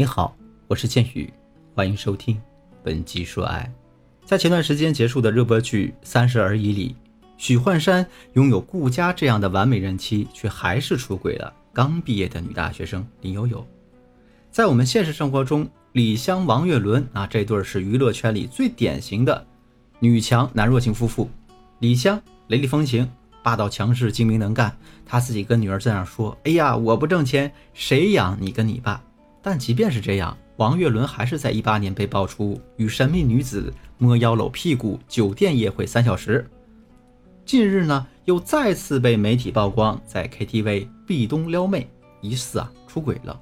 [0.00, 0.32] 你好，
[0.68, 1.28] 我是剑宇，
[1.74, 2.40] 欢迎收听
[2.84, 3.68] 本集说爱。
[4.24, 6.94] 在前段时间结束的热播剧《三十而已》里，
[7.36, 13.66] 许幻山拥有顾佳这样的完美人妻，却还是出轨了刚毕业的女大学生林悠悠。
[14.52, 19.44] 在我们现实生活中，李湘、王岳伦啊，这对是娱乐圈里最典型的
[19.98, 21.28] 女强男弱型夫妇。
[21.80, 23.10] 李湘雷厉风行、
[23.42, 29.02] 霸道强势、精明能干，她自己跟女儿这样说：“哎呀，我不挣钱，谁养你跟你爸？”
[29.40, 36.48] 但即便是这样，王岳伦还是在一八年被爆出与神秘女子摸腰搂屁股、酒店夜会三小时。
[37.46, 41.88] 近日呢，又再次被媒体曝光在 KTV 壁咚撩妹，
[42.20, 43.40] 疑似啊出轨了。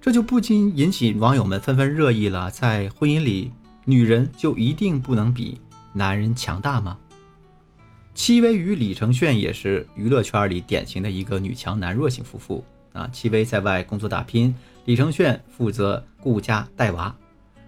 [0.00, 3.52] 这就不禁引起网友们纷纷热议了：在婚姻里，
[3.84, 5.60] 女人就一定不能比
[5.92, 6.98] 男人强大吗？
[8.14, 12.64] 戚薇与李承铉也是娱乐圈里典型的一个女强男弱型夫妇。
[12.92, 14.52] 啊，戚薇在外工作打拼，
[14.84, 17.14] 李承铉负责顾家带娃。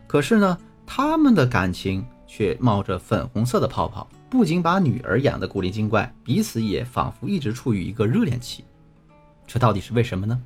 [0.07, 8.65] 可是呢，他们的感情却冒着粉红色的泡泡，不仅把女儿养得古灵精怪，彼此也仿佛一直处于一个热恋期。
[9.47, 10.41] 这到底是为什么呢？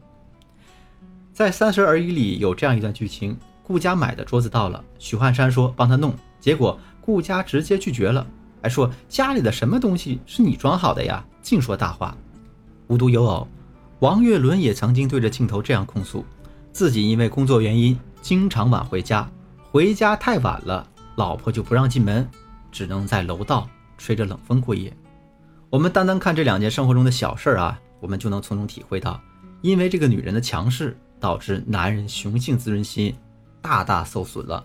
[1.32, 8.26] 在《三十而已》里有这样一段剧情：顾家买的桌子到了，许幻山说帮他弄，结果顾家直接拒绝了，
[8.62, 11.24] 还说家里的什么东西是你装好的呀？
[11.42, 12.16] 净说大话。
[12.88, 13.46] 无独有偶。
[14.00, 16.24] 王岳伦也曾经对着镜头这样控诉，
[16.76, 19.26] 自己因为工作原因经常晚回家，
[19.72, 22.28] 回家太晚了，老婆就不让进门，
[22.70, 24.94] 只能在楼道吹着冷风过夜。
[25.70, 29.18] 我们单单看这两件生活中的小事儿啊，我们就能从中体会到，
[29.62, 33.16] 因为这个女人的强势，导致男人雄性自尊心
[33.62, 34.62] 大大受损了。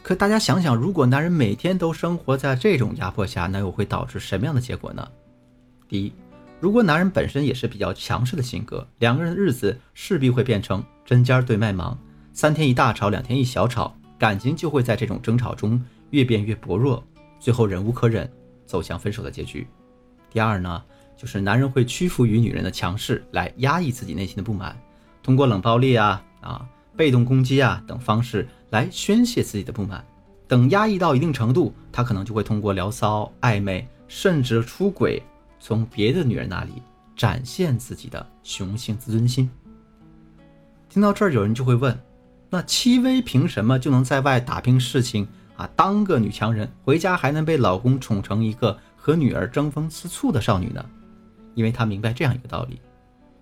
[0.00, 5.04] 可大家想想，如果男人每天都生活在这种压迫下，那又会导致什么样的结果呢？
[5.88, 6.12] 第一。
[6.60, 11.98] 如果男人本身也是比较强势的性格，两个人的日子势必会变成针尖对麦芒，
[12.32, 17.04] 三天一大吵，两天一小吵，感情就会在这种争吵中越变越薄弱，
[17.38, 18.30] 最后忍无可忍，
[18.64, 19.66] 走向分手的结局。
[20.30, 20.82] 第二呢，
[21.16, 24.74] 就是男人会屈服于女人的强势来压抑自己内心的不满，
[25.22, 30.02] 通过冷暴力啊啊、被动攻击啊等方式来宣泄自己的不满，
[30.48, 35.22] 等压抑到一定程度，他可能就会通过聊骚、暧昧，甚至出轨。
[35.66, 36.72] 从别的女人那里
[37.16, 39.48] 展现自己的雄性自尊心。
[40.90, 41.98] 听到这儿，有人就会问：
[42.50, 45.26] 那戚薇凭什么就能在外打拼事情
[45.56, 50.84] 啊，当个女强人，回家还能被老公宠成一个和女儿争风吃醋的少女呢？
[51.54, 52.78] 因为她明白这样一个道理：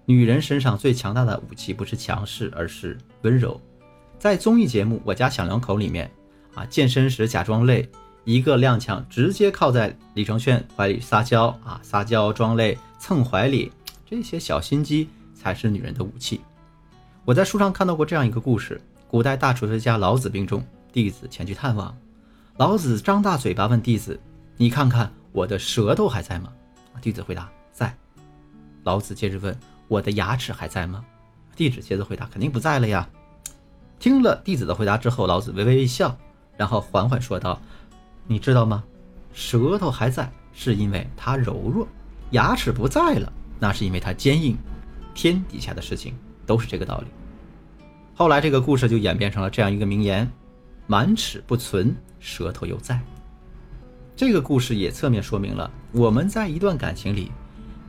[0.05, 3.61] 女人身上最强大的武器不是强势，而是温柔。
[4.21, 6.09] 在综艺节目《我家小两口》里面，
[6.55, 7.91] 啊，健身时假装累。
[8.25, 13.73] 一个踉跄，直接靠在李承铉怀里撒娇啊，撒娇装累蹭怀里，
[14.07, 16.41] 这些小心机才是女人的武器。
[17.25, 21.97] 我在书上看到过这样一个故事：古代大哲学家老子病重，弟子前去探望。
[22.59, 24.21] 老子张大嘴巴问弟子
[24.57, 26.53] ：“你看看我的舌头还在吗？”
[27.03, 27.93] 弟子回答：“在。”
[28.85, 31.05] 老子接着问：“我的牙齿还在吗？”
[31.57, 33.09] 弟子接着回答：“肯定不在了呀。”
[33.99, 36.17] 听了弟子的回答之后，老子微微一笑，
[36.57, 37.61] 然后缓缓说道。
[38.27, 38.83] 你知道吗？
[39.33, 41.87] 舌头还在，是因为它柔弱；
[42.31, 44.57] 牙齿不在了，那是因为它坚硬。
[45.15, 46.15] 天底下的事情
[46.47, 47.07] 都是这个道理。
[48.15, 50.31] 后来这个故事就演变成了这样一个名言：
[50.87, 53.01] 满齿不存，舌头犹在。
[54.15, 57.33] 这个故事也侧面说明了，我们在一段感情里，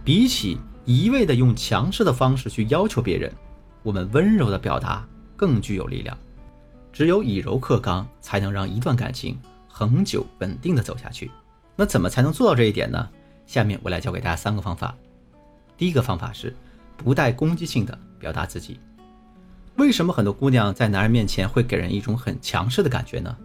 [0.03, 3.31] 比起一味的用强势的方式去要求别人，
[3.83, 5.05] 我们温柔的表达
[5.35, 6.17] 更具有力量。
[6.91, 9.37] 只有以柔克刚，才能让一段感情。
[9.75, 11.31] 恒久稳定的走下去，
[11.75, 13.09] 那怎么才能做到这一点呢？
[13.47, 14.95] 下面我来教给大家三个方法。
[15.75, 16.55] 第一个方法是
[16.95, 18.79] 不带攻击性的表达自己。
[19.77, 23.35] 为什么很多姑娘在男人面前会给人一种很强势的感觉呢？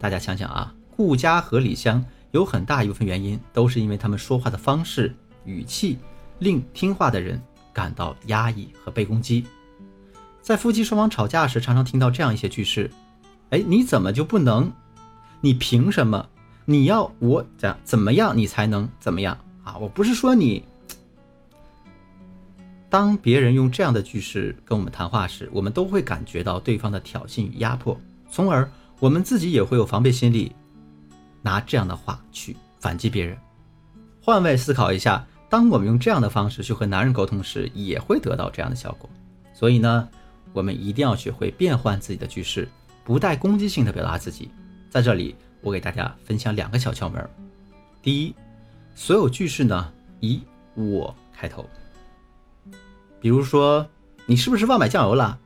[0.00, 5.14] 大家想想啊，顾佳和李湘有很大一部分原因都是因为他们说话的方式、
[5.44, 5.96] 语气
[6.40, 7.40] 令听话的人
[7.72, 9.46] 感到压抑和被攻击。
[10.42, 12.90] 在夫妻双方吵架时，常常听到这样一些句式
[13.50, 14.72] ：“哎，你怎么就不能？”
[15.40, 16.28] 你凭什么？
[16.64, 19.78] 你要我怎怎么样，你才能怎么样啊？
[19.78, 20.62] 我不是说你。
[22.90, 27.98] 当别人用这样的句式跟我们谈话时，我们都会感觉到对方的挑衅与压迫，
[28.30, 30.52] 从而我们自己也会有防备心理，
[31.42, 33.36] 拿这样的话去反击别人。
[34.22, 39.08] 换位思考一下，当我们用这样的方式去和男人沟通时，也会得到这样的效果。
[39.52, 40.08] 所以呢，
[40.52, 42.68] 我们一定要学会变换自己的句式，
[43.04, 44.50] 不带攻击性的表达自己。
[44.90, 47.28] 在这里，我给大家分享两个小窍门。
[48.00, 48.34] 第一，
[48.94, 50.40] 所有句式呢以
[50.74, 51.68] 我开头。
[53.20, 53.86] 比如说，
[54.26, 55.38] 你是不是忘买酱油了？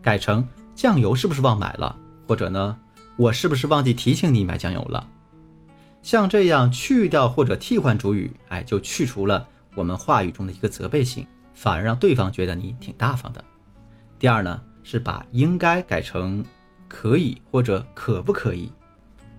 [0.00, 1.94] 改成酱油是不是忘买了？
[2.26, 2.78] 或者呢，
[3.16, 5.06] 我是不是忘记提醒你买酱油了？
[6.02, 13.44] 像这样去掉或者替换主语，哎，就去除了我们话语中的一个责备性，反而让对方觉得你挺大方的。
[14.18, 16.42] 第二呢，是把应该改成
[16.90, 18.70] 可以或者可不可以。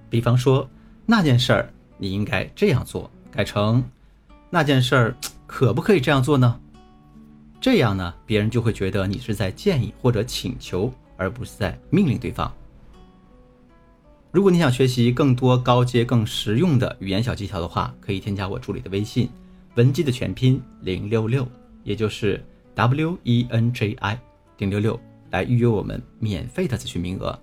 [0.10, 0.68] 比方说
[1.06, 3.84] 那件事儿你应该这样做，改成
[4.50, 5.16] 那件事儿
[5.46, 6.60] 可不可以这样做呢？
[7.60, 12.52] 这样呢，别人就会觉得你是在建议或者请求，而不是在命令对方。
[14.32, 19.30] 如果你想学习更多高阶、更实用的语言小技巧的话，可以添加我助理的微信，
[19.76, 21.46] 文姬的全拼零六六，
[21.84, 22.44] 也就是
[22.74, 24.20] W E N J I
[24.58, 25.00] 零六六，
[25.32, 27.38] 来预约我们免费的咨询名额。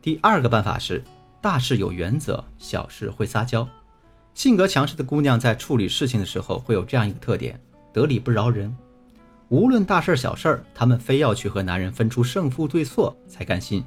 [0.00, 1.04] 第二个办法是，
[1.40, 3.68] 大事有原则，小事会撒娇。
[4.32, 7.60] 性格强势的姑娘在处理事情的时候会有这样一个特点：
[7.92, 8.74] 得理不饶人。
[9.48, 13.84] 无论大事小事，她们非要去和男人分出胜负对错才甘心。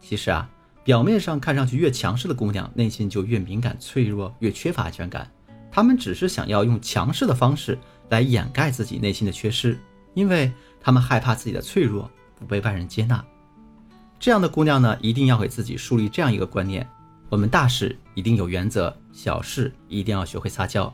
[0.00, 0.48] 其实啊。
[0.84, 5.30] 表面上看上去越强势的姑娘，内心就越敏感、脆弱，越缺乏安全感。
[5.70, 7.78] 她们只是想要用强势的方式
[8.08, 9.78] 来掩盖自己内心的缺失，
[10.14, 10.50] 因为
[10.80, 13.24] 她们害怕自己的脆弱不被外人接纳。
[14.18, 16.86] 这样的姑娘呢，一定要给自己树立这样一个观念：
[17.28, 20.92] 我们大事一定有原则，小事一定要学会撒娇。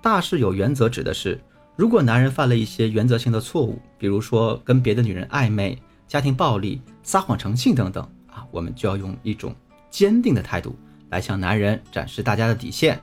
[0.00, 1.40] 大事有原则指的是，
[1.76, 8.02] 如果男人犯了一些原则性的错误，比如说跟别的女人暧昧、家庭暴力、撒谎成性等等。
[8.32, 9.54] 啊，我们就要用一种
[9.90, 10.74] 坚定的态度
[11.10, 13.00] 来向男人展示大家的底线。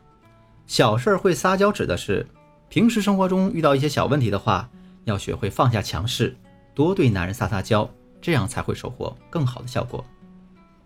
[0.66, 2.27] 小事儿会撒娇，指的是
[2.68, 4.69] 平时生活中遇到一些小问题的话，
[5.06, 6.36] 要学会放下强势，
[6.74, 7.89] 多对男人撒撒娇，
[8.21, 10.04] 这样才会收获更好的效果。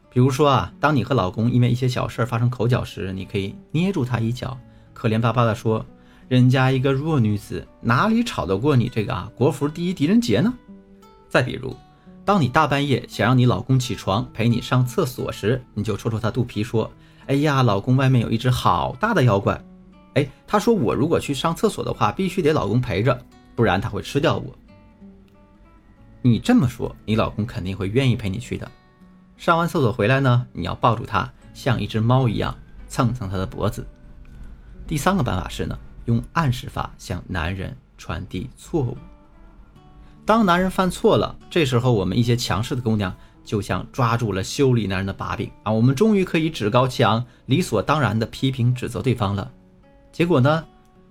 [0.10, 4.58] 比如说啊，当你和老公因为一些小事儿发生口角时，你可以捏住他一角，
[4.94, 5.86] 可怜巴巴地说
[6.30, 10.54] ：“人家一个弱女子，哪里吵得过你这个啊国服第一狄仁杰呢？”
[11.30, 11.76] 再比如。
[12.26, 16.90] 当你大半夜想让你老公起床陪你上厕所时，你就戳戳他肚皮说
[17.28, 19.62] ：“哎呀，老公，外面有一只好大的妖怪。”
[20.16, 23.20] 哎，他说我如果去上厕所的话，必须得老公陪着，
[23.56, 24.56] 不然他会吃掉我。
[26.26, 28.72] 你这么说，你老公肯定会愿意陪你去的。
[29.36, 32.56] 上完厕所回来呢，你要抱住他，像一只猫一样
[32.88, 33.86] 蹭蹭他的脖子。
[34.88, 38.98] 第三个办法是呢，用暗示法向男人传递错误。
[40.26, 49.52] 当男人犯错了，这时候我们一些强势的姑娘就像抓住了修理男人的把柄啊，我们终于可以趾高气扬、理所当然的批评指责对方了。
[50.14, 50.64] 结果呢，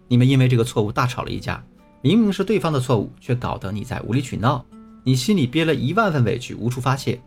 [0.08, 1.62] 你们因为这个错误大吵了一架，
[2.00, 4.64] 明明是对方的错误，却搞得你在无理取闹，
[5.04, 7.20] 你心里憋了一万分委屈，无处发泄。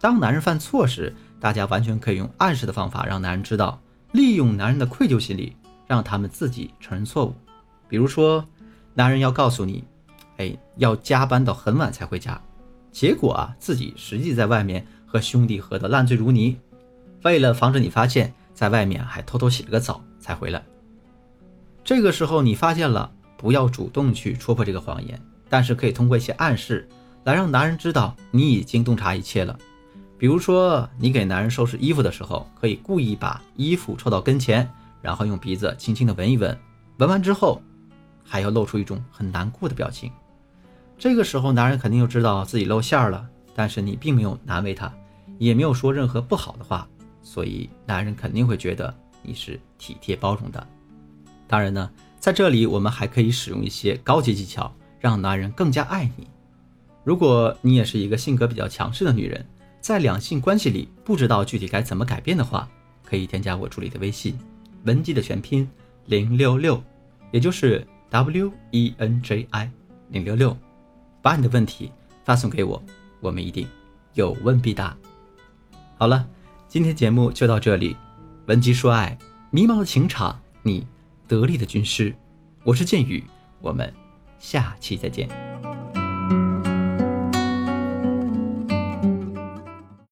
[0.00, 3.80] 当男人犯错时，大家完全可以用暗示的方法让男人知道，
[4.12, 5.56] 利用男人的愧疚心理，
[5.86, 7.34] 让他们自己承认错误。
[7.88, 8.44] 比如说，
[8.94, 9.84] 男人要告诉你。
[10.36, 12.40] 哎，要加班到很晚才回家，
[12.90, 16.58] 结果啊，自己实际在外面和兄弟喝得烂醉如泥。
[17.24, 20.64] 为了防止你发现，在外面还偷偷洗了个澡才回来。
[21.84, 25.20] 这个时候你发现了，不要主动去戳破这个谎言，
[25.50, 26.88] 但是可以通过一些暗示
[27.24, 29.58] 来让男人知道你已经洞察一切了。
[30.16, 34.66] 比如说，你给男人收拾衣服的时候，可以故意把衣服凑到跟前，
[35.02, 36.56] 然后用鼻子轻轻的闻一闻，
[36.98, 37.60] 闻完之后，
[38.22, 40.12] 还要露出一种很难过的表情。
[40.98, 44.92] 这个时候，男人肯定就知道自己露馅了，但是你并没有难为他，
[45.38, 46.86] 也没有说任何不好的话，
[47.22, 50.66] 所以男人肯定会觉得你是体贴包容的。
[51.48, 56.28] 当然呢，在这里我们还可以使用一些高级技巧，让男人更加爱你。
[57.02, 59.44] 如果你也是一个性格比较强势的女人，
[59.80, 62.68] 在两性关系里不知道具体该怎么改变的话，
[63.04, 64.38] 可以添加我助理的微信，
[64.84, 65.68] 文姬的全拼
[66.04, 66.80] 零六六，
[67.32, 69.70] 也就是 W E N J I
[70.10, 70.56] 零六六。
[71.22, 71.90] 把你的问题
[72.24, 72.82] 发送给我，
[73.20, 73.66] 我们一定
[74.14, 74.96] 有问必答。
[75.98, 76.26] 好了，
[76.68, 77.96] 今天节目就到这里。
[78.46, 79.16] 文姬说爱，
[79.50, 80.86] 迷茫的情场，你
[81.28, 82.14] 得力的军师，
[82.64, 83.22] 我是剑宇，
[83.60, 83.92] 我们
[84.40, 85.49] 下期再见。